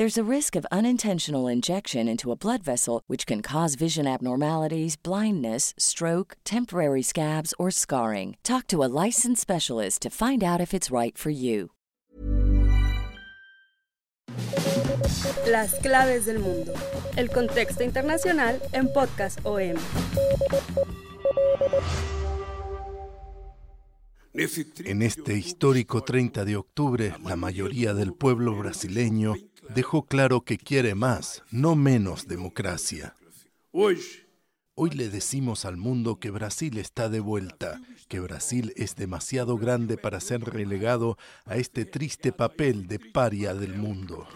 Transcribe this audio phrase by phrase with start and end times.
[0.00, 4.96] There's a risk of unintentional injection into a blood vessel, which can cause vision abnormalities,
[4.96, 8.38] blindness, stroke, temporary scabs, or scarring.
[8.42, 11.72] Talk to a licensed specialist to find out if it's right for you.
[15.46, 16.72] Las claves del mundo.
[17.18, 19.76] El contexto internacional en Podcast OM.
[24.32, 29.34] En este histórico 30 de octubre, la mayoría del pueblo brasileño
[29.74, 33.14] dejó claro que quiere más, no menos democracia.
[33.72, 39.96] Hoy le decimos al mundo que Brasil está de vuelta, que Brasil es demasiado grande
[39.96, 44.26] para ser relegado a este triste papel de paria del mundo.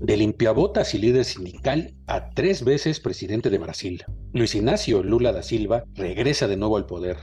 [0.00, 5.42] De limpiabotas y líder sindical a tres veces presidente de Brasil, Luis Ignacio Lula da
[5.42, 7.16] Silva regresa de nuevo al poder,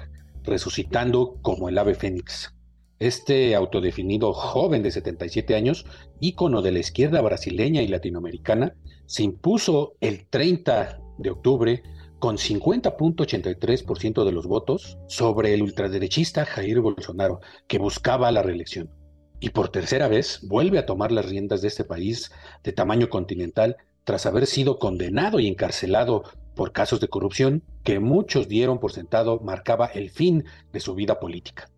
[0.43, 2.54] resucitando como el ave fénix.
[2.99, 5.85] Este autodefinido joven de 77 años,
[6.21, 8.73] ícono de la izquierda brasileña y latinoamericana,
[9.05, 11.83] se impuso el 30 de octubre
[12.19, 18.89] con 50.83% de los votos sobre el ultraderechista Jair Bolsonaro, que buscaba la reelección.
[19.41, 22.31] Y por tercera vez vuelve a tomar las riendas de este país
[22.63, 23.75] de tamaño continental
[24.05, 26.23] tras haber sido condenado y encarcelado
[26.55, 31.19] por casos de corrupción que muchos dieron por sentado marcaba el fin de su vida
[31.19, 31.69] política.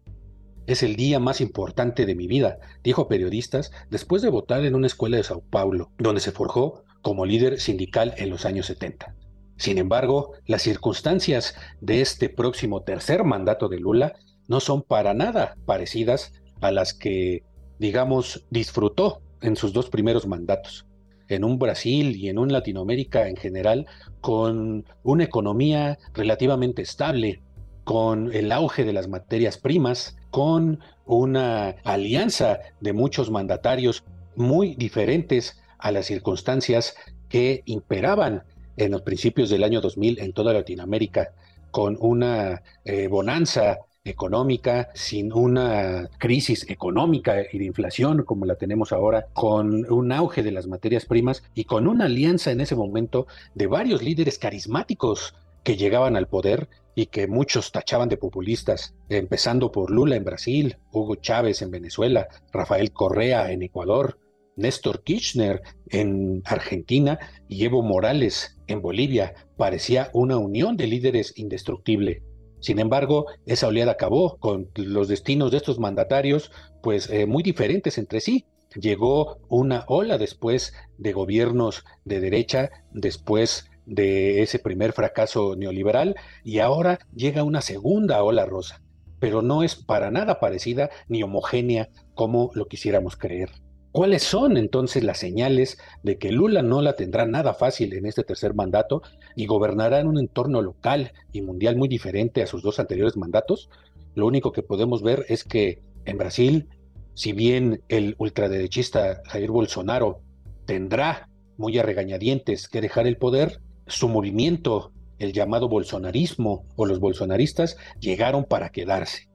[0.67, 4.75] Es el día más importante de mi vida, dijo a periodistas después de votar en
[4.75, 9.15] una escuela de Sao Paulo, donde se forjó como líder sindical en los años 70.
[9.55, 14.13] Sin embargo, las circunstancias de este próximo tercer mandato de Lula
[14.47, 17.43] no son para nada parecidas a las que,
[17.79, 20.85] digamos, disfrutó en sus dos primeros mandatos
[21.29, 23.85] en un Brasil y en un Latinoamérica en general
[24.21, 27.41] con una economía relativamente estable,
[27.83, 34.03] con el auge de las materias primas, con una alianza de muchos mandatarios
[34.35, 36.95] muy diferentes a las circunstancias
[37.29, 38.43] que imperaban
[38.77, 41.33] en los principios del año 2000 en toda Latinoamérica,
[41.71, 48.91] con una eh, bonanza económica, sin una crisis económica y de inflación como la tenemos
[48.91, 53.27] ahora, con un auge de las materias primas y con una alianza en ese momento
[53.53, 59.71] de varios líderes carismáticos que llegaban al poder y que muchos tachaban de populistas, empezando
[59.71, 64.17] por Lula en Brasil, Hugo Chávez en Venezuela, Rafael Correa en Ecuador,
[64.55, 69.35] Néstor Kirchner en Argentina y Evo Morales en Bolivia.
[69.57, 72.23] Parecía una unión de líderes indestructible.
[72.61, 77.99] Sin embargo, esa oleada acabó con los destinos de estos mandatarios, pues eh, muy diferentes
[77.99, 78.45] entre sí.
[78.73, 86.59] Llegó una ola después de gobiernos de derecha, después de ese primer fracaso neoliberal y
[86.59, 88.83] ahora llega una segunda ola rosa,
[89.19, 93.49] pero no es para nada parecida ni homogénea como lo quisiéramos creer.
[93.91, 98.23] ¿Cuáles son entonces las señales de que Lula no la tendrá nada fácil en este
[98.23, 99.01] tercer mandato
[99.35, 103.69] y gobernará en un entorno local y mundial muy diferente a sus dos anteriores mandatos?
[104.13, 106.67] Lo único que podemos ver es que en Brasil,
[107.15, 110.21] si bien el ultraderechista Jair Bolsonaro
[110.65, 116.99] tendrá muy a regañadientes que dejar el poder, su movimiento, el llamado bolsonarismo o los
[116.99, 119.29] bolsonaristas, llegaron para quedarse.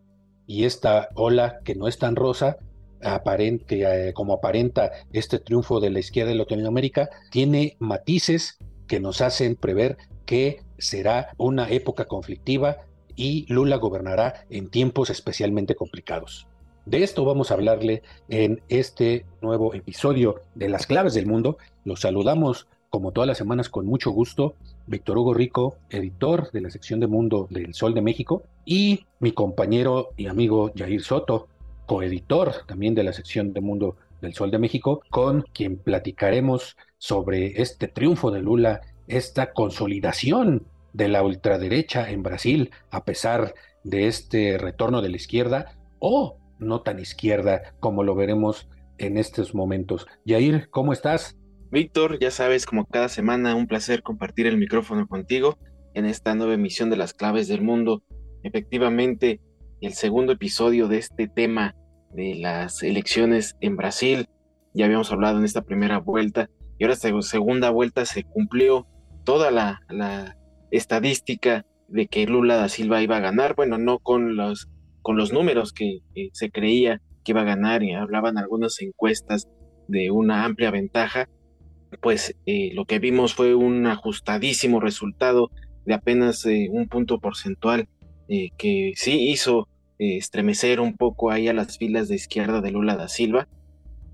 [0.46, 2.58] Y esta ola, que no es tan rosa,
[3.02, 9.20] aparente, eh, como aparenta este triunfo de la izquierda de Latinoamérica, tiene matices que nos
[9.20, 12.78] hacen prever que será una época conflictiva
[13.16, 16.46] y Lula gobernará en tiempos especialmente complicados.
[16.84, 21.56] De esto vamos a hablarle en este nuevo episodio de Las Claves del Mundo.
[21.84, 24.54] Los saludamos como todas las semanas, con mucho gusto,
[24.86, 29.32] Víctor Hugo Rico, editor de la sección de Mundo del Sol de México, y mi
[29.32, 31.48] compañero y amigo Jair Soto,
[31.86, 37.62] coeditor también de la sección de Mundo del Sol de México, con quien platicaremos sobre
[37.62, 43.54] este triunfo de Lula, esta consolidación de la ultraderecha en Brasil, a pesar
[43.84, 48.68] de este retorno de la izquierda, o no tan izquierda como lo veremos
[48.98, 50.06] en estos momentos.
[50.26, 51.38] Yair, ¿cómo estás?
[51.72, 55.58] Víctor, ya sabes, como cada semana, un placer compartir el micrófono contigo
[55.94, 58.02] en esta nueva emisión de las claves del mundo.
[58.42, 59.40] Efectivamente,
[59.80, 61.74] el segundo episodio de este tema
[62.10, 64.28] de las elecciones en Brasil.
[64.74, 68.86] Ya habíamos hablado en esta primera vuelta y ahora esta segunda vuelta se cumplió
[69.24, 70.36] toda la,
[70.70, 73.54] estadística de que Lula da Silva iba a ganar.
[73.54, 74.68] Bueno, no con los,
[75.00, 76.00] con los números que,
[76.32, 79.48] se creía que iba a ganar y hablaban algunas encuestas
[79.88, 81.28] de una amplia ventaja,
[82.00, 85.50] pues eh, lo que vimos fue un ajustadísimo resultado
[85.84, 87.88] de apenas eh, un punto porcentual
[88.28, 89.68] eh, que sí hizo
[89.98, 93.46] estremecer un poco ahí a las filas de izquierda de Lula da Silva.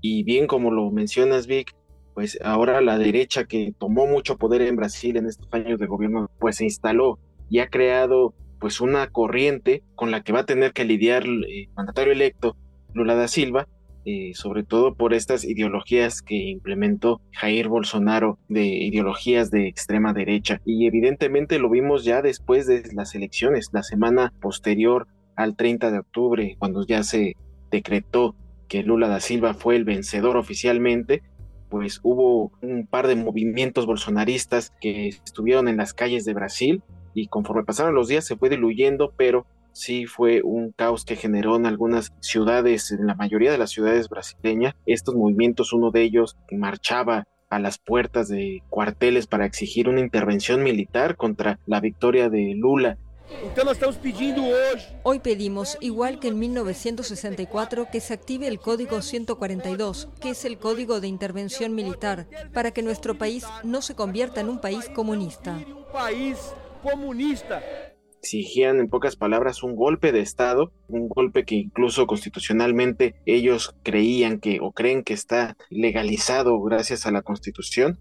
[0.01, 1.75] Y bien como lo mencionas, Vic,
[2.13, 6.29] pues ahora la derecha que tomó mucho poder en Brasil en estos años de gobierno,
[6.39, 7.17] pues se instaló
[7.49, 11.69] y ha creado pues una corriente con la que va a tener que lidiar el
[11.75, 12.55] mandatario electo
[12.93, 13.67] Lula da Silva,
[14.11, 20.61] eh, sobre todo por estas ideologías que implementó Jair Bolsonaro de ideologías de extrema derecha.
[20.65, 25.99] Y evidentemente lo vimos ya después de las elecciones, la semana posterior al 30 de
[25.99, 27.35] octubre, cuando ya se
[27.69, 28.35] decretó
[28.67, 31.21] que Lula da Silva fue el vencedor oficialmente,
[31.69, 36.81] pues hubo un par de movimientos bolsonaristas que estuvieron en las calles de Brasil
[37.13, 39.45] y conforme pasaron los días se fue diluyendo, pero
[39.79, 44.09] sí fue un caos que generó en algunas ciudades, en la mayoría de las ciudades
[44.09, 44.75] brasileñas.
[44.85, 50.63] Estos movimientos, uno de ellos marchaba a las puertas de cuarteles para exigir una intervención
[50.63, 52.97] militar contra la victoria de Lula
[55.03, 60.57] Hoy pedimos, igual que en 1964, que se active el Código 142, que es el
[60.57, 65.59] Código de Intervención Militar, para que nuestro país no se convierta en un país comunista.
[68.21, 74.39] Exigían, en pocas palabras, un golpe de Estado, un golpe que incluso constitucionalmente ellos creían
[74.39, 77.97] que o creen que está legalizado gracias a la Constitución.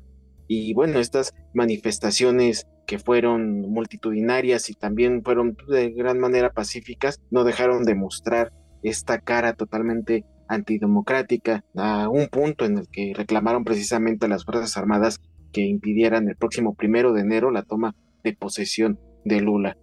[0.49, 7.44] Y bueno, estas manifestaciones que fueron multitudinarias y también fueron de gran manera pacíficas, no
[7.44, 14.26] dejaron de mostrar esta cara totalmente antidemocrática a un punto en el que reclamaron precisamente
[14.26, 15.21] a las Fuerzas Armadas
[15.53, 17.94] que impidieran el próximo primero de enero la toma
[18.25, 19.76] de posesión de Lula.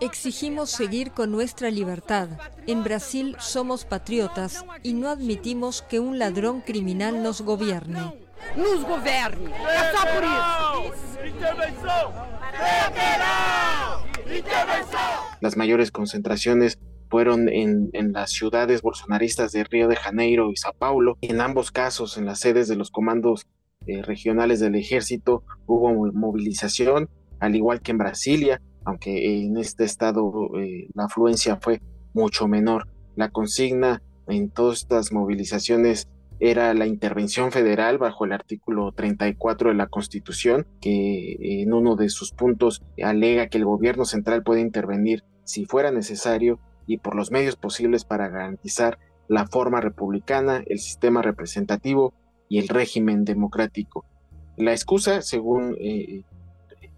[0.00, 2.28] Exigimos seguir con nuestra libertad.
[2.66, 8.14] En Brasil somos patriotas y no admitimos que un ladrón criminal nos gobierne.
[8.56, 9.52] Nos gobierne.
[15.40, 16.78] Las mayores concentraciones
[17.08, 21.18] fueron en, en, las ciudades bolsonaristas de Río de Janeiro y Sao Paulo.
[21.20, 23.46] En ambos casos, en las sedes de los comandos
[23.86, 27.10] eh, regionales del ejército, hubo movilización,
[27.42, 31.82] al igual que en Brasilia, aunque en este estado eh, la afluencia fue
[32.14, 32.86] mucho menor.
[33.16, 36.08] La consigna en todas estas movilizaciones
[36.38, 42.10] era la intervención federal bajo el artículo 34 de la Constitución, que en uno de
[42.10, 47.32] sus puntos alega que el gobierno central puede intervenir si fuera necesario y por los
[47.32, 52.14] medios posibles para garantizar la forma republicana, el sistema representativo
[52.48, 54.04] y el régimen democrático.
[54.56, 56.22] La excusa, según eh,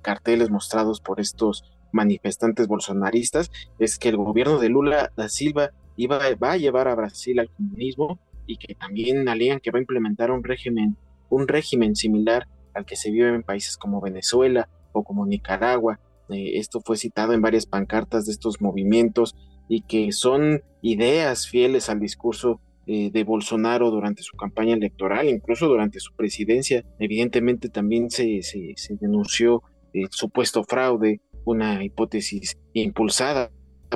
[0.05, 6.19] carteles mostrados por estos manifestantes bolsonaristas, es que el gobierno de Lula da Silva iba,
[6.43, 10.31] va a llevar a Brasil al comunismo y que también alegan que va a implementar
[10.31, 10.96] un régimen,
[11.31, 16.01] un régimen similar al que se vive en países como Venezuela o como Nicaragua.
[16.29, 19.34] Eh, esto fue citado en varias pancartas de estos movimientos
[19.69, 25.69] y que son ideas fieles al discurso eh, de Bolsonaro durante su campaña electoral, incluso
[25.69, 26.84] durante su presidencia.
[26.99, 29.63] Evidentemente también se, se, se denunció
[29.94, 33.51] el supuesto fraude, una hipótesis impulsada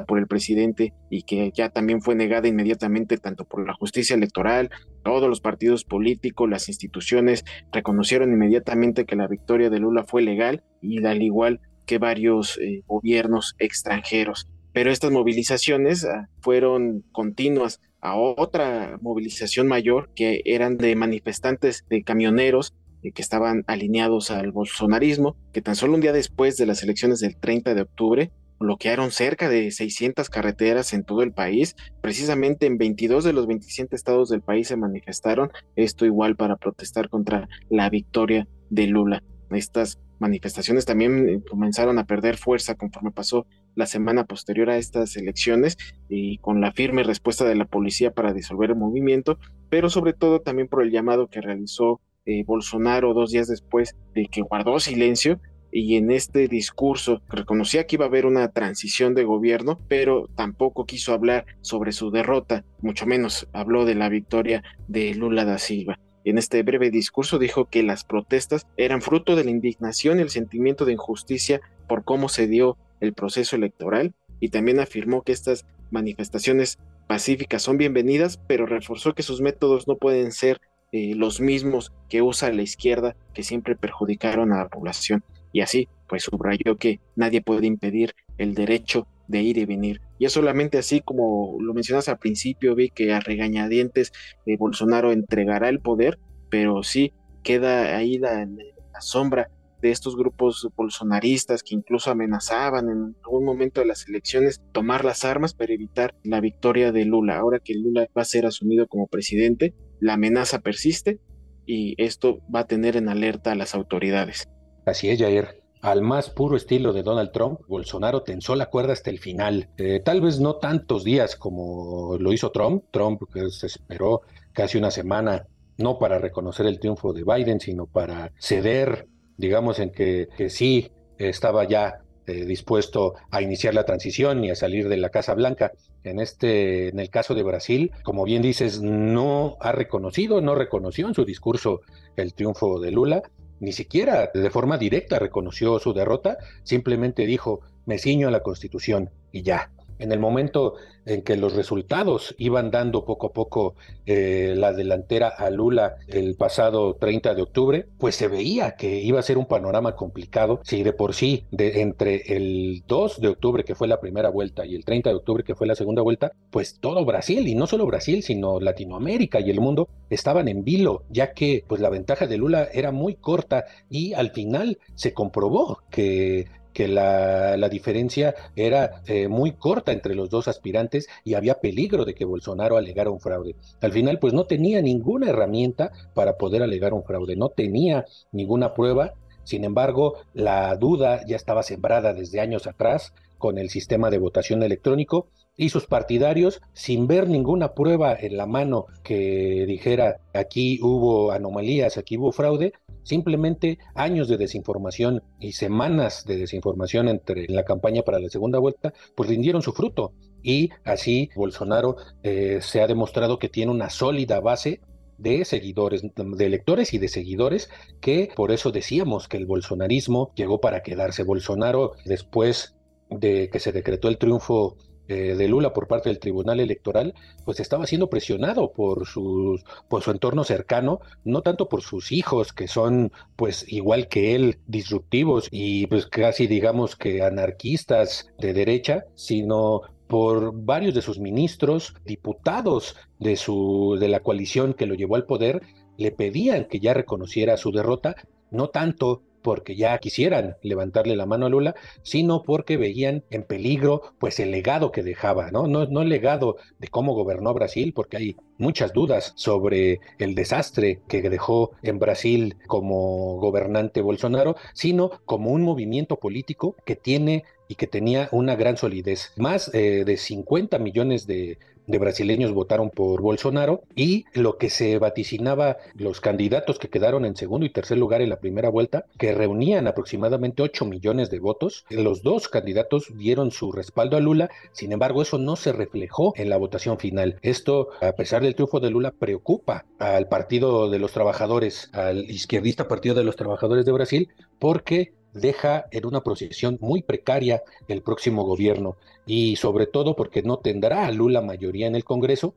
[0.06, 4.70] por el presidente y que ya también fue negada inmediatamente tanto por la justicia electoral,
[5.04, 10.62] todos los partidos políticos, las instituciones reconocieron inmediatamente que la victoria de Lula fue legal
[10.80, 14.48] y al igual que varios eh, gobiernos extranjeros.
[14.72, 22.02] Pero estas movilizaciones ah, fueron continuas a otra movilización mayor que eran de manifestantes de
[22.04, 26.82] camioneros eh, que estaban alineados al bolsonarismo, que tan solo un día después de las
[26.82, 31.76] elecciones del 30 de octubre bloquearon cerca de 600 carreteras en todo el país.
[32.00, 37.08] Precisamente en 22 de los 27 estados del país se manifestaron, esto igual para protestar
[37.08, 39.22] contra la victoria de Lula.
[39.50, 45.16] Estas manifestaciones también eh, comenzaron a perder fuerza conforme pasó la semana posterior a estas
[45.16, 45.78] elecciones
[46.08, 49.38] y con la firme respuesta de la policía para disolver el movimiento,
[49.70, 54.26] pero sobre todo también por el llamado que realizó eh, Bolsonaro dos días después de
[54.26, 55.40] que guardó silencio
[55.72, 60.84] y en este discurso reconocía que iba a haber una transición de gobierno, pero tampoco
[60.84, 65.98] quiso hablar sobre su derrota, mucho menos habló de la victoria de Lula da Silva.
[66.24, 70.28] En este breve discurso dijo que las protestas eran fruto de la indignación y el
[70.28, 75.64] sentimiento de injusticia por cómo se dio el proceso electoral y también afirmó que estas
[75.90, 80.60] manifestaciones pacíficas son bienvenidas, pero reforzó que sus métodos no pueden ser
[80.92, 85.22] eh, los mismos que usa la izquierda que siempre perjudicaron a la población.
[85.52, 90.00] Y así, pues subrayó que nadie puede impedir el derecho de ir y venir.
[90.18, 94.12] Y es solamente así como lo mencionas al principio, vi que a regañadientes
[94.46, 96.18] eh, Bolsonaro entregará el poder,
[96.50, 103.16] pero sí queda ahí la, la sombra de estos grupos bolsonaristas que incluso amenazaban en
[103.24, 107.38] algún momento de las elecciones tomar las armas para evitar la victoria de Lula.
[107.38, 111.20] Ahora que Lula va a ser asumido como presidente, la amenaza persiste
[111.66, 114.48] y esto va a tener en alerta a las autoridades.
[114.86, 115.62] Así es, Jair.
[115.80, 119.68] Al más puro estilo de Donald Trump, Bolsonaro tensó la cuerda hasta el final.
[119.76, 122.84] Eh, tal vez no tantos días como lo hizo Trump.
[122.90, 128.32] Trump se esperó casi una semana, no para reconocer el triunfo de Biden, sino para
[128.40, 134.54] ceder, digamos, en que sí estaba ya eh, dispuesto a iniciar la transición y a
[134.54, 135.72] salir de la Casa Blanca.
[136.04, 141.08] En este, en el caso de Brasil, como bien dices, no ha reconocido, no reconoció
[141.08, 141.80] en su discurso
[142.16, 143.22] el triunfo de Lula
[143.60, 149.10] ni siquiera de forma directa reconoció su derrota, simplemente dijo, me ciño a la Constitución
[149.32, 150.74] y ya en el momento
[151.08, 153.74] en que los resultados iban dando poco a poco
[154.06, 159.18] eh, la delantera a Lula el pasado 30 de octubre, pues se veía que iba
[159.18, 160.60] a ser un panorama complicado.
[160.64, 164.66] Si de por sí, de, entre el 2 de octubre que fue la primera vuelta
[164.66, 167.66] y el 30 de octubre que fue la segunda vuelta, pues todo Brasil y no
[167.66, 172.26] solo Brasil, sino Latinoamérica y el mundo estaban en vilo, ya que pues la ventaja
[172.26, 176.46] de Lula era muy corta y al final se comprobó que
[176.78, 182.14] que la, diferencia era eh, muy corta entre los dos aspirantes y había peligro de
[182.14, 183.56] que Bolsonaro alegara un fraude.
[183.80, 188.74] Al final, pues no tenía ninguna herramienta para poder alegar un fraude, no tenía ninguna
[188.74, 189.14] prueba.
[189.42, 194.62] Sin embargo, la duda ya estaba sembrada desde años atrás con el sistema de votación
[194.62, 195.26] electrónico
[195.58, 201.98] y sus partidarios, sin ver ninguna prueba en la mano que dijera aquí hubo anomalías,
[201.98, 202.72] aquí hubo fraude,
[203.02, 208.94] simplemente años de desinformación y semanas de desinformación entre la campaña para la segunda vuelta,
[209.16, 210.12] pues rindieron su fruto.
[210.44, 214.80] Y así Bolsonaro eh, se ha demostrado que tiene una sólida base
[215.18, 217.68] de seguidores, de electores y de seguidores,
[218.00, 221.24] que por eso decíamos que el bolsonarismo llegó para quedarse.
[221.24, 222.76] Bolsonaro, después
[223.10, 224.76] de que se decretó el triunfo
[225.08, 230.02] eh, de Lula por parte del Tribunal Electoral, pues estaba siendo presionado por, sus, por
[230.02, 235.48] su entorno cercano, no tanto por sus hijos, que son pues igual que él, disruptivos
[235.50, 242.96] y pues casi digamos que anarquistas de derecha, sino por varios de sus ministros, diputados
[243.18, 245.62] de, su, de la coalición que lo llevó al poder,
[245.96, 248.16] le pedían que ya reconociera su derrota,
[248.50, 254.02] no tanto porque ya quisieran levantarle la mano a Lula, sino porque veían en peligro
[254.18, 255.66] pues el legado que dejaba, ¿no?
[255.66, 261.00] No, no el legado de cómo gobernó Brasil, porque hay muchas dudas sobre el desastre
[261.08, 267.74] que dejó en Brasil como gobernante Bolsonaro, sino como un movimiento político que tiene y
[267.74, 269.32] que tenía una gran solidez.
[269.36, 274.98] Más eh, de 50 millones de, de brasileños votaron por Bolsonaro y lo que se
[274.98, 279.34] vaticinaba los candidatos que quedaron en segundo y tercer lugar en la primera vuelta, que
[279.34, 284.92] reunían aproximadamente 8 millones de votos, los dos candidatos dieron su respaldo a Lula, sin
[284.92, 287.38] embargo eso no se reflejó en la votación final.
[287.42, 292.86] Esto, a pesar del triunfo de Lula, preocupa al Partido de los Trabajadores, al izquierdista
[292.86, 294.28] Partido de los Trabajadores de Brasil,
[294.58, 300.58] porque deja en una posición muy precaria el próximo gobierno y sobre todo porque no
[300.58, 302.54] tendrá a Lula mayoría en el Congreso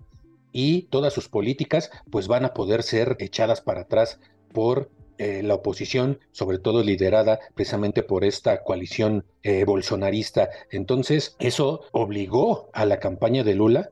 [0.52, 4.20] y todas sus políticas pues van a poder ser echadas para atrás
[4.54, 10.50] por eh, la oposición, sobre todo liderada precisamente por esta coalición eh, bolsonarista.
[10.72, 13.92] Entonces, eso obligó a la campaña de Lula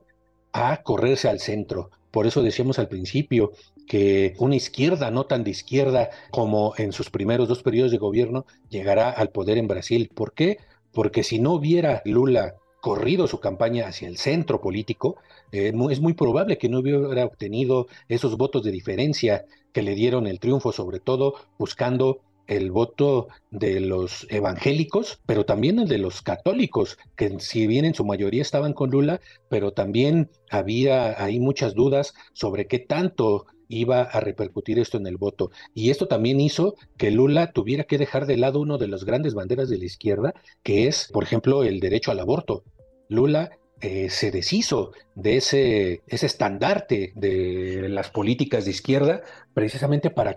[0.52, 1.90] a correrse al centro.
[2.10, 3.52] Por eso decíamos al principio
[3.90, 8.46] que una izquierda no tan de izquierda como en sus primeros dos periodos de gobierno
[8.68, 10.12] llegará al poder en Brasil.
[10.14, 10.58] ¿Por qué?
[10.92, 15.16] Porque si no hubiera Lula corrido su campaña hacia el centro político,
[15.50, 20.28] eh, es muy probable que no hubiera obtenido esos votos de diferencia que le dieron
[20.28, 26.22] el triunfo, sobre todo buscando el voto de los evangélicos, pero también el de los
[26.22, 31.74] católicos, que si bien en su mayoría estaban con Lula, pero también había ahí muchas
[31.74, 35.50] dudas sobre qué tanto iba a repercutir esto en el voto.
[35.74, 39.34] Y esto también hizo que Lula tuviera que dejar de lado uno de las grandes
[39.34, 42.64] banderas de la izquierda, que es, por ejemplo, el derecho al aborto.
[43.08, 43.50] Lula
[43.80, 49.22] eh, se deshizo de ese, ese estandarte de las políticas de izquierda
[49.54, 50.36] precisamente para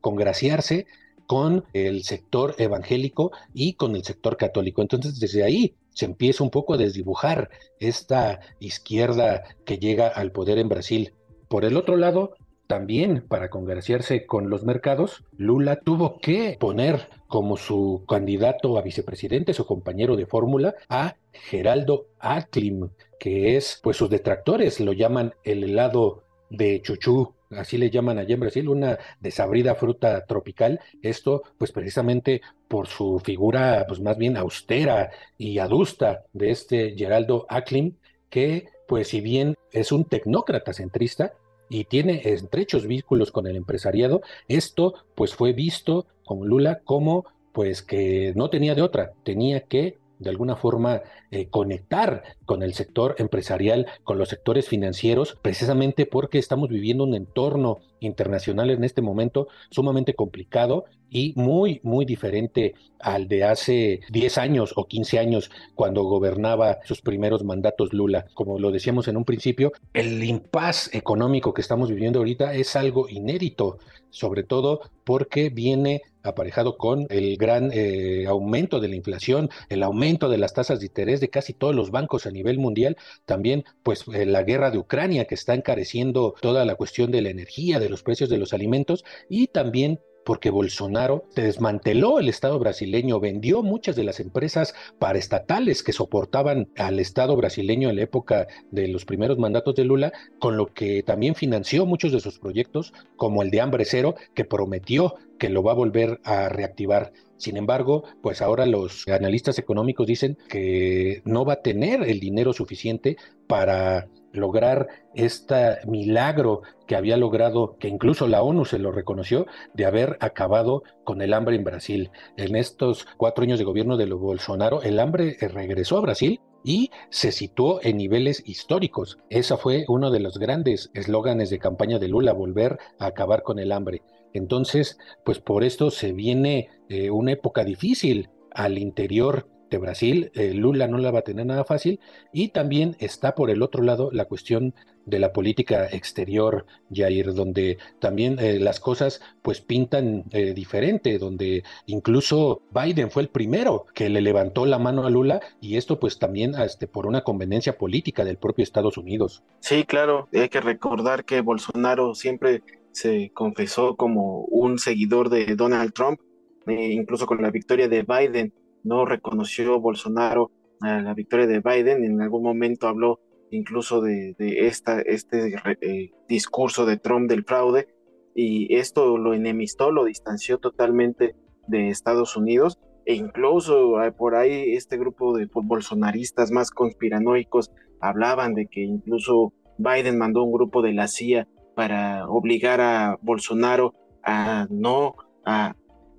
[0.00, 0.86] congraciarse
[1.26, 4.82] con el sector evangélico y con el sector católico.
[4.82, 7.48] Entonces, desde ahí se empieza un poco a desdibujar
[7.78, 11.14] esta izquierda que llega al poder en Brasil.
[11.48, 12.34] Por el otro lado,
[12.72, 19.52] también para congraciarse con los mercados, Lula tuvo que poner como su candidato a vicepresidente,
[19.52, 25.64] su compañero de fórmula, a Geraldo Alckmin, que es, pues sus detractores lo llaman el
[25.64, 30.80] helado de chuchú, así le llaman allá en Brasil, una desabrida fruta tropical.
[31.02, 37.44] Esto, pues precisamente por su figura, pues más bien austera y adusta de este Geraldo
[37.50, 37.98] Alckmin,
[38.30, 41.34] que, pues si bien es un tecnócrata centrista,
[41.72, 47.80] y tiene estrechos vínculos con el empresariado, esto pues fue visto con Lula como pues
[47.82, 53.16] que no tenía de otra, tenía que de alguna forma eh, conectar con el sector
[53.18, 59.48] empresarial, con los sectores financieros, precisamente porque estamos viviendo un entorno internacional en este momento
[59.70, 66.04] sumamente complicado y muy, muy diferente al de hace 10 años o 15 años cuando
[66.04, 68.26] gobernaba sus primeros mandatos Lula.
[68.34, 73.08] Como lo decíamos en un principio, el impas económico que estamos viviendo ahorita es algo
[73.08, 73.78] inédito,
[74.10, 80.28] sobre todo porque viene aparejado con el gran eh, aumento de la inflación, el aumento
[80.28, 84.04] de las tasas de interés de casi todos los bancos a nivel mundial, también pues
[84.12, 87.88] eh, la guerra de Ucrania que está encareciendo toda la cuestión de la energía, de
[87.88, 93.96] los precios de los alimentos y también porque Bolsonaro desmanteló el Estado brasileño, vendió muchas
[93.96, 99.38] de las empresas paraestatales que soportaban al Estado brasileño en la época de los primeros
[99.38, 103.60] mandatos de Lula, con lo que también financió muchos de sus proyectos, como el de
[103.60, 107.12] Hambre Cero, que prometió que lo va a volver a reactivar.
[107.36, 112.52] Sin embargo, pues ahora los analistas económicos dicen que no va a tener el dinero
[112.52, 113.16] suficiente
[113.48, 119.86] para lograr este milagro que había logrado, que incluso la ONU se lo reconoció, de
[119.86, 122.10] haber acabado con el hambre en Brasil.
[122.36, 126.90] En estos cuatro años de gobierno de Bolsonaro, el hambre eh, regresó a Brasil y
[127.10, 129.18] se situó en niveles históricos.
[129.30, 133.58] Ese fue uno de los grandes eslóganes de campaña de Lula, volver a acabar con
[133.58, 134.02] el hambre.
[134.32, 140.88] Entonces, pues por esto se viene eh, una época difícil al interior Brasil, eh, Lula
[140.88, 142.00] no la va a tener nada fácil,
[142.32, 144.74] y también está por el otro lado la cuestión
[145.06, 151.64] de la política exterior, Jair, donde también eh, las cosas pues pintan eh, diferente, donde
[151.86, 156.18] incluso Biden fue el primero que le levantó la mano a Lula y esto pues
[156.18, 159.42] también este, por una conveniencia política del propio Estados Unidos.
[159.60, 165.92] Sí, claro, hay que recordar que Bolsonaro siempre se confesó como un seguidor de Donald
[165.92, 166.20] Trump,
[166.66, 168.52] incluso con la victoria de Biden
[168.84, 175.00] no reconoció Bolsonaro a la victoria de Biden, en algún momento habló incluso de, esta,
[175.00, 177.88] este eh, discurso de Trump del fraude,
[178.34, 181.36] y esto lo enemistó, lo distanció totalmente
[181.68, 188.54] de Estados Unidos, e incluso eh, por ahí este grupo de bolsonaristas más conspiranoicos hablaban
[188.54, 194.66] de que incluso Biden mandó un grupo de la CIA para obligar a Bolsonaro a
[194.70, 195.74] no a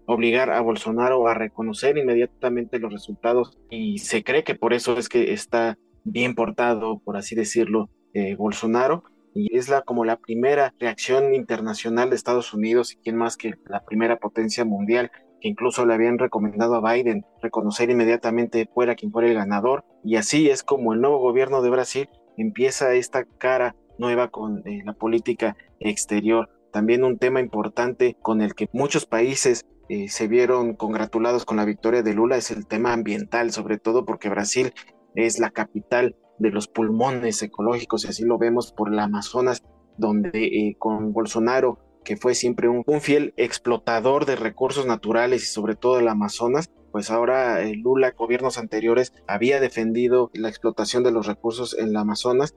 [0.06, 5.10] obligar a Bolsonaro a reconocer inmediatamente los resultados y se cree que por eso es
[5.10, 9.04] que está bien portado, por así decirlo, eh, Bolsonaro.
[9.36, 13.56] Y es la como la primera reacción internacional de Estados Unidos y quién más que
[13.66, 15.10] la primera potencia mundial
[15.42, 19.84] que incluso le habían recomendado a Biden reconocer inmediatamente fuera quien fuera el ganador.
[20.04, 24.82] Y así es como el nuevo gobierno de Brasil empieza esta cara nueva con eh,
[24.86, 26.50] la política exterior.
[26.72, 31.66] También un tema importante con el que muchos países eh, se vieron congratulados con la
[31.66, 34.74] victoria de Lula es el tema ambiental, sobre todo porque Brasil
[35.14, 39.64] es la capital de los pulmones ecológicos, y así lo vemos por el Amazonas,
[39.98, 45.76] donde eh, con Bolsonaro, que fue siempre un, fiel explotador de recursos naturales y sobre
[45.76, 51.28] todo el Amazonas, pues ahora eh, Lula, gobiernos anteriores, había defendido la explotación de los
[51.28, 52.56] recursos en el Amazonas.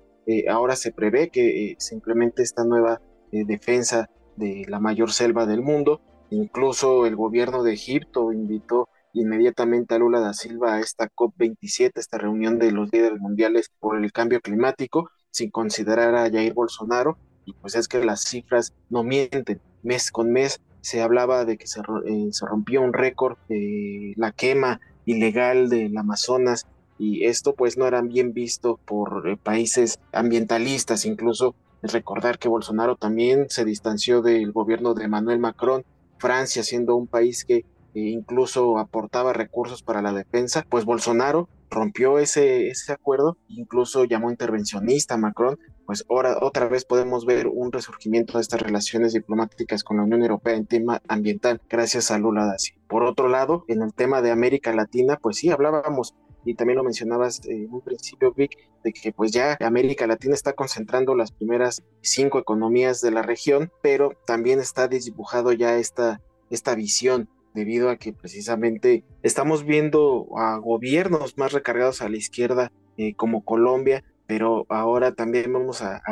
[0.48, 6.00] ahora se prevé que se implemente esta nueva defensa de la mayor selva del mundo
[6.30, 12.18] Incluso el gobierno de Egipto invitó inmediatamente a Lula da Silva a esta COP27, esta
[12.18, 17.16] reunión de los líderes mundiales por el cambio climático, sin considerar a Jair Bolsonaro.
[17.44, 19.60] Y pues es que las cifras no mienten.
[19.82, 24.80] Mes con mes se hablaba de que se, eh, rompió un récord de la quema
[25.04, 26.66] ilegal del Amazonas
[26.98, 32.96] y esto pues no era bien visto por eh, países ambientalistas, incluso recordar que Bolsonaro
[32.96, 35.84] también se distanció del gobierno de Emmanuel Macron,
[36.18, 37.64] Francia siendo un país que
[37.96, 44.30] e incluso aportaba recursos para la defensa, pues Bolsonaro rompió ese, ese acuerdo, incluso llamó
[44.30, 49.82] intervencionista a Macron, pues ahora otra vez podemos ver un resurgimiento de estas relaciones diplomáticas
[49.82, 52.82] con la Unión Europea en tema ambiental gracias a Lula da Silva.
[52.86, 56.14] Por otro lado, en el tema de América Latina, pues sí, hablábamos
[56.46, 60.52] y también lo mencionabas en un principio, Vic, de que pues ya América Latina está
[60.52, 66.74] concentrando las primeras cinco economías de la región, pero también está desdibujado ya esta, esta
[66.74, 73.14] visión debido a que precisamente estamos viendo a gobiernos más recargados a la izquierda eh,
[73.14, 76.02] como Colombia, pero ahora también vamos a,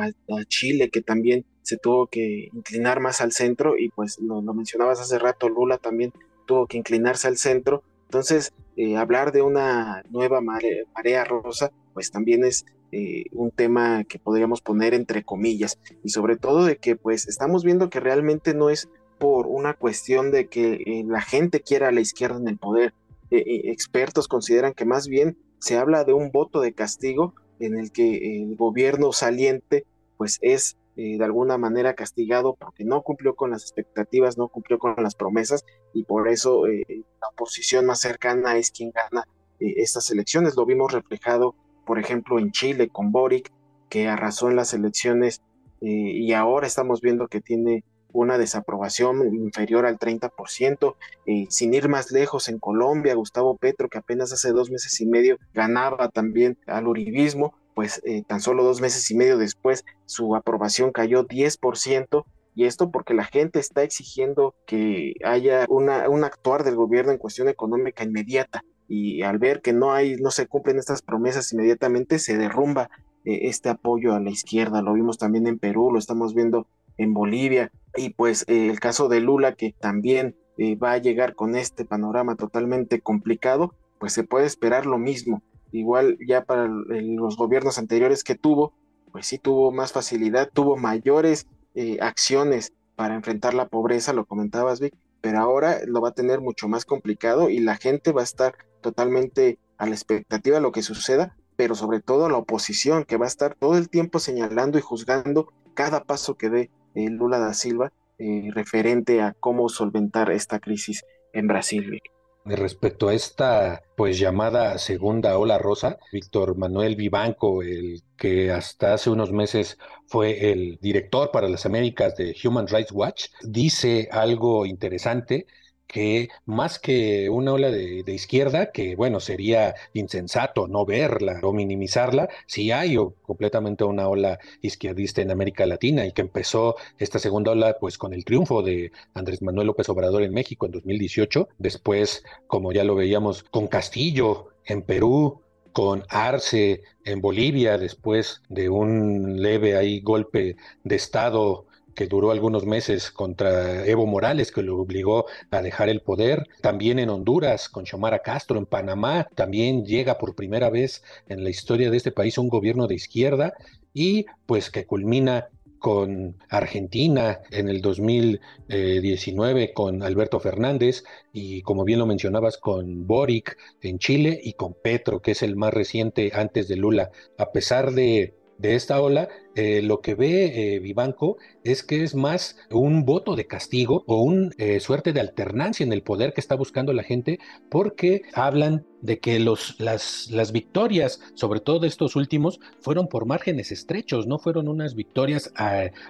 [0.49, 5.18] Chile que también se tuvo que inclinar más al centro y pues lo, mencionabas hace
[5.18, 6.12] rato, Lula también
[6.47, 7.83] tuvo que inclinarse al centro.
[8.05, 14.19] Entonces, eh, hablar de una nueva marea, rosa, pues también es eh, un tema que
[14.19, 18.71] podríamos poner entre comillas y sobre todo de que pues estamos viendo que realmente no
[18.71, 22.59] es por una cuestión de que eh, la gente quiera a la izquierda en el
[22.59, 22.95] poder.
[23.31, 28.37] Expertos consideran que más bien se habla de un voto de castigo en el que
[28.37, 34.38] el gobierno saliente pues es de alguna manera castigado porque no cumplió con las expectativas,
[34.38, 39.24] no cumplió con las promesas y por eso la oposición más cercana es quien gana
[39.59, 40.57] estas elecciones.
[40.57, 41.54] Lo vimos reflejado,
[41.85, 43.50] por ejemplo, en Chile con Boric,
[43.88, 45.42] que arrasó en las elecciones
[45.80, 50.94] y ahora estamos viendo que tiene una desaprobación inferior al 30%.
[51.26, 55.07] Eh, sin ir más lejos, en Colombia, Gustavo Petro, que apenas hace dos meses y
[55.07, 60.35] medio ganaba también al uribismo, pues eh, tan solo dos meses y medio después su
[60.35, 62.25] aprobación cayó 10%.
[62.57, 67.19] Y esto porque la gente está exigiendo que haya una, un actuar del gobierno en
[67.19, 68.63] cuestión económica inmediata.
[68.87, 72.91] Y al ver que no hay, no se cumplen estas promesas inmediatamente, se derrumba
[73.25, 74.83] eh, este apoyo a la izquierda.
[74.83, 79.09] Lo vimos también en Perú, lo estamos viendo en Bolivia y pues eh, el caso
[79.09, 84.25] de Lula que también eh, va a llegar con este panorama totalmente complicado, pues se
[84.25, 85.43] puede esperar lo mismo.
[85.75, 88.73] Igual ya para los gobiernos anteriores que tuvo,
[89.11, 94.79] pues sí tuvo más facilidad, tuvo mayores eh, acciones para enfrentar la pobreza, lo comentabas
[94.79, 98.25] Vic, pero ahora lo va a tener mucho más complicado y la gente va a
[98.25, 103.17] estar totalmente a la expectativa de lo que suceda, pero sobre todo la oposición que
[103.17, 107.41] va a estar todo el tiempo señalando y juzgando cada paso que dé eh, Lula
[107.41, 112.01] da Silva eh, referente a cómo solventar esta crisis en Brasil.
[112.46, 119.09] Respecto a esta pues llamada segunda ola rosa, Víctor Manuel Vivanco, el que hasta hace
[119.09, 125.46] unos meses fue el director para las Américas de Human Rights Watch, dice algo interesante
[125.87, 132.29] que más que una ola de, izquierda, que bueno, sería insensato no verla o minimizarla,
[132.47, 137.77] si hay completamente una ola izquierdista en América Latina y que empezó esta segunda ola
[137.79, 142.73] pues con el triunfo de Andrés Manuel López Obrador en México en 2018, después, como
[142.73, 145.40] ya lo veíamos, con Castillo en Perú,
[145.73, 152.66] con Arce en Bolivia, después de un leve ahí golpe de Estado que duró algunos
[152.66, 156.48] meses contra Evo Morales, que lo obligó a dejar el poder.
[156.61, 161.50] También en Honduras, con Xiomara Castro, en Panamá, también llega por primera vez en la
[161.50, 163.54] historia de este país un gobierno de izquierda
[163.92, 165.48] y pues que culmina
[165.85, 173.59] con Argentina en el 2019 con Alberto Fernández y como bien lo mencionabas con Boric
[173.83, 177.11] en Chile y con Petro, que es el más reciente antes de Lula.
[177.37, 182.14] A pesar de de esta ola, eh, lo que ve eh, Vivanco es que es
[182.14, 186.40] más un voto de castigo o una eh, suerte de alternancia en el poder que
[186.40, 187.38] está buscando la gente,
[187.71, 193.27] porque hablan de que los, las, las victorias, sobre todo de estos últimos, fueron por
[193.27, 195.53] márgenes estrechos, no fueron unas victorias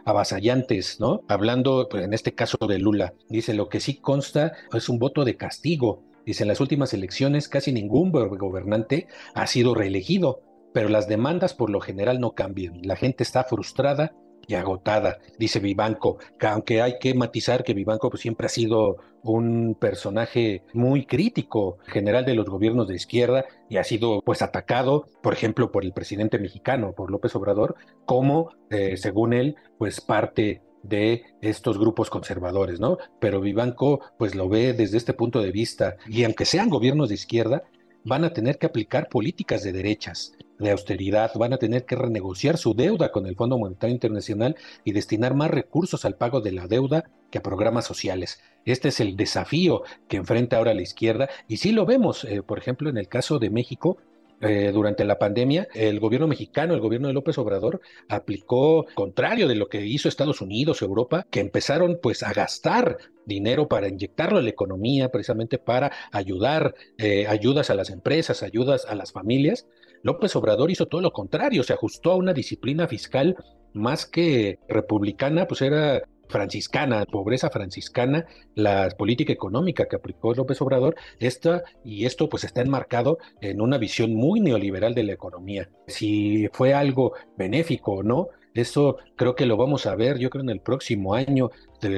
[0.04, 1.22] avasallantes, ¿no?
[1.28, 5.24] Hablando pues, en este caso de Lula, dice lo que sí consta es un voto
[5.24, 6.02] de castigo.
[6.24, 10.40] Dice, en las últimas elecciones casi ningún gobernante ha sido reelegido
[10.74, 12.80] pero las demandas por lo general no cambian.
[12.82, 14.12] La gente está frustrada
[14.46, 18.96] y agotada, dice Vivanco, que aunque hay que matizar que Vivanco pues, siempre ha sido
[19.22, 25.06] un personaje muy crítico general de los gobiernos de izquierda y ha sido pues atacado,
[25.22, 30.60] por ejemplo, por el presidente mexicano, por López Obrador, como, eh, según él, pues parte
[30.82, 32.98] de estos grupos conservadores, ¿no?
[33.18, 37.14] Pero Vivanco pues lo ve desde este punto de vista y aunque sean gobiernos de
[37.14, 37.62] izquierda,
[38.04, 42.58] van a tener que aplicar políticas de derechas, de austeridad, van a tener que renegociar
[42.58, 46.68] su deuda con el Fondo Monetario Internacional y destinar más recursos al pago de la
[46.68, 48.40] deuda que a programas sociales.
[48.64, 52.58] Este es el desafío que enfrenta ahora la izquierda y sí lo vemos, eh, por
[52.58, 53.98] ejemplo, en el caso de México,
[54.44, 59.54] eh, durante la pandemia, el gobierno mexicano, el gobierno de López Obrador, aplicó contrario de
[59.54, 64.44] lo que hizo Estados Unidos, Europa, que empezaron pues a gastar dinero para inyectarlo en
[64.44, 69.66] la economía, precisamente para ayudar, eh, ayudas a las empresas, ayudas a las familias.
[70.02, 73.36] López Obrador hizo todo lo contrario, se ajustó a una disciplina fiscal
[73.72, 80.96] más que republicana, pues era franciscana, pobreza franciscana, la política económica que aplicó López Obrador,
[81.18, 85.70] esta y esto pues está enmarcado en una visión muy neoliberal de la economía.
[85.86, 90.42] Si fue algo benéfico o no, eso creo que lo vamos a ver, yo creo
[90.42, 91.50] en el próximo año,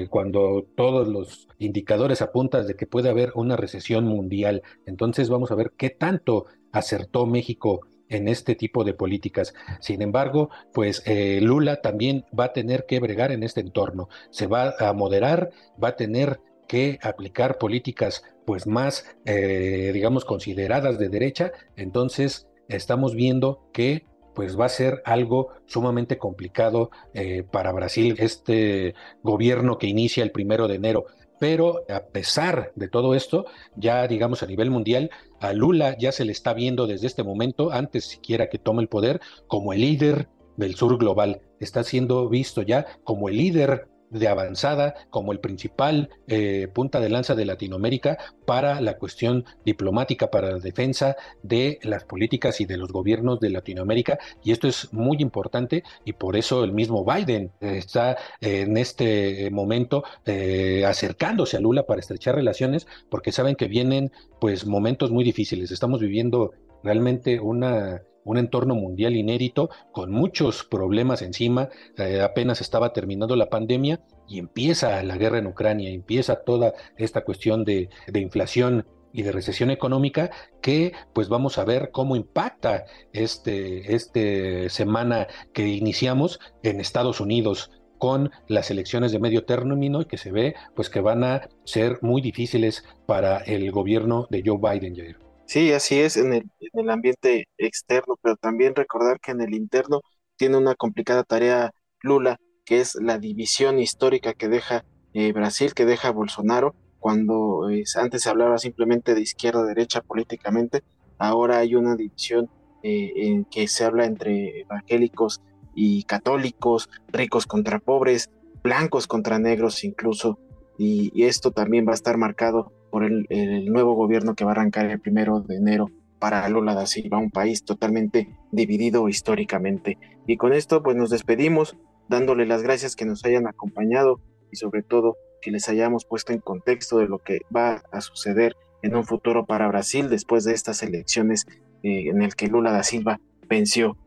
[0.09, 4.63] cuando todos los indicadores apuntan de que puede haber una recesión mundial.
[4.87, 9.55] Entonces vamos a ver qué tanto acertó México en este tipo de políticas.
[9.81, 14.09] Sin embargo, pues eh, Lula también va a tener que bregar en este entorno.
[14.31, 15.51] Se va a moderar,
[15.83, 21.53] va a tener que aplicar políticas pues más, eh, digamos, consideradas de derecha.
[21.77, 28.95] Entonces, estamos viendo que pues va a ser algo sumamente complicado eh, para Brasil este
[29.23, 31.07] gobierno que inicia el primero de enero
[31.39, 36.25] pero a pesar de todo esto, ya digamos a nivel mundial, a Lula ya se
[36.25, 40.29] le está viendo desde este momento, antes siquiera que tome el poder, como el líder
[40.57, 41.41] del sur global.
[41.61, 47.09] Está siendo visto ya como el líder de avanzada como el principal eh, punta de
[47.09, 52.77] lanza de Latinoamérica para la cuestión diplomática, para la defensa de las políticas y de
[52.77, 54.19] los gobiernos de Latinoamérica.
[54.45, 60.05] Y esto es muy importante y por eso el mismo Biden está en este momento
[60.25, 65.71] eh, acercándose a Lula para estrechar relaciones porque saben que vienen pues momentos muy difíciles.
[65.71, 71.71] Estamos viviendo realmente una un entorno mundial inédito con muchos problemas encima.
[71.97, 77.23] Eh, apenas estaba terminando la pandemia y empieza la guerra en Ucrania, empieza toda esta
[77.25, 82.85] cuestión de, de inflación y de recesión económica que pues vamos a ver cómo impacta
[83.13, 90.05] este, este semana que iniciamos en Estados Unidos con las elecciones de medio término y
[90.05, 94.59] que se ve pues que van a ser muy difíciles para el gobierno de Joe
[94.59, 95.26] Biden.
[95.47, 99.55] Sí, así es en el, en el ambiente externo, pero también recordar que en el
[99.55, 100.01] interno
[100.37, 105.85] tiene una complicada tarea Lula, que es la división histórica que deja eh, Brasil, que
[105.87, 110.83] deja Bolsonaro, cuando antes se hablaba simplemente de izquierda-derecha políticamente,
[111.19, 112.51] ahora hay una división
[112.83, 115.43] eh, en que se habla entre evangélicos
[115.77, 118.31] y católicos, ricos contra pobres,
[118.65, 120.41] blancos contra negros incluso,
[120.79, 123.27] y esto también va a estar marcado por el,
[123.67, 127.31] nuevo gobierno que va a arrancar el primero de enero para Lula da Silva, un
[127.31, 129.99] país totalmente dividido históricamente.
[130.27, 131.77] Y con esto pues nos despedimos
[132.09, 136.39] dándole las gracias que nos hayan acompañado y sobre todo que les hayamos puesto en
[136.39, 140.83] contexto de lo que va a suceder en un futuro para Brasil después de estas
[140.83, 141.45] elecciones
[141.83, 143.99] eh, en el que Lula da Silva venció.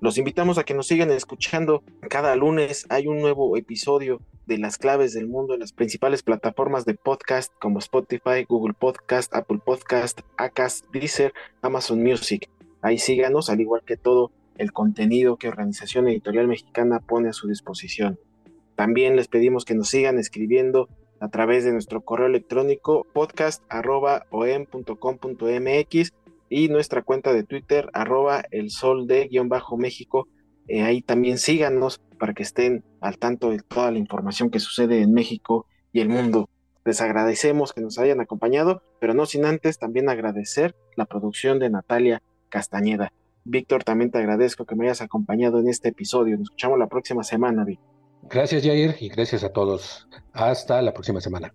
[0.00, 1.82] Los invitamos a que nos sigan escuchando.
[2.08, 6.84] Cada lunes hay un nuevo episodio de las claves del mundo en las principales plataformas
[6.84, 11.32] de podcast como Spotify, Google Podcast, Apple Podcast, Acast, Deezer,
[11.62, 12.48] Amazon Music.
[12.80, 17.48] Ahí síganos, al igual que todo el contenido que Organización Editorial Mexicana pone a su
[17.48, 18.20] disposición.
[18.76, 26.12] También les pedimos que nos sigan escribiendo a través de nuestro correo electrónico podcast.om.com.mx
[26.50, 30.28] y nuestra cuenta de Twitter arroba el sol de guion bajo México
[30.68, 35.00] eh, ahí también síganos para que estén al tanto de toda la información que sucede
[35.00, 36.48] en México y el mundo.
[36.84, 41.70] Les agradecemos que nos hayan acompañado, pero no sin antes también agradecer la producción de
[41.70, 43.12] Natalia Castañeda.
[43.44, 46.36] Víctor, también te agradezco que me hayas acompañado en este episodio.
[46.36, 47.88] Nos escuchamos la próxima semana, Víctor.
[48.24, 50.06] Gracias, Jair, y gracias a todos.
[50.32, 51.54] Hasta la próxima semana.